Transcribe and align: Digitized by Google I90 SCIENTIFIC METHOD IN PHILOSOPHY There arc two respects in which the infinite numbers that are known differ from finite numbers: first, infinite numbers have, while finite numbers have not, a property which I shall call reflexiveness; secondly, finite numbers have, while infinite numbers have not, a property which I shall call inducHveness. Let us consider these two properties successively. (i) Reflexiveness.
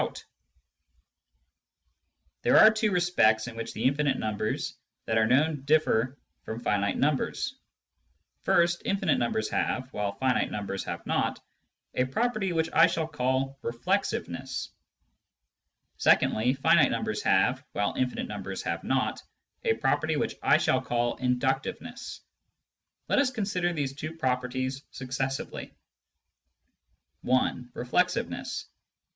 Digitized 0.01 0.03
by 0.13 0.19
Google 2.45 2.49
I90 2.49 2.49
SCIENTIFIC 2.49 2.49
METHOD 2.49 2.49
IN 2.49 2.49
PHILOSOPHY 2.49 2.49
There 2.49 2.57
arc 2.59 2.75
two 2.75 2.91
respects 2.91 3.47
in 3.47 3.55
which 3.55 3.73
the 3.73 3.83
infinite 3.83 4.17
numbers 4.17 4.77
that 5.05 5.17
are 5.19 5.27
known 5.27 5.61
differ 5.63 6.17
from 6.41 6.59
finite 6.61 6.97
numbers: 6.97 7.59
first, 8.41 8.81
infinite 8.83 9.17
numbers 9.19 9.49
have, 9.51 9.93
while 9.93 10.13
finite 10.13 10.49
numbers 10.49 10.83
have 10.85 11.05
not, 11.05 11.39
a 11.93 12.05
property 12.05 12.51
which 12.51 12.71
I 12.73 12.87
shall 12.87 13.07
call 13.07 13.59
reflexiveness; 13.61 14.69
secondly, 15.99 16.55
finite 16.55 16.89
numbers 16.89 17.21
have, 17.21 17.63
while 17.73 17.93
infinite 17.95 18.27
numbers 18.27 18.63
have 18.63 18.83
not, 18.83 19.21
a 19.63 19.75
property 19.75 20.15
which 20.17 20.33
I 20.41 20.57
shall 20.57 20.81
call 20.81 21.19
inducHveness. 21.19 22.21
Let 23.07 23.19
us 23.19 23.29
consider 23.29 23.71
these 23.71 23.93
two 23.93 24.15
properties 24.17 24.81
successively. 24.89 25.75
(i) 27.23 27.51
Reflexiveness. 27.75 28.65